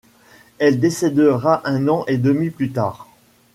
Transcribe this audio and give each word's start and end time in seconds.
Elle 0.57 0.79
décèdera 0.79 1.61
un 1.69 1.87
an 1.87 2.05
et 2.07 2.17
demi 2.17 2.49
plus 2.49 2.71
tard. 2.71 3.07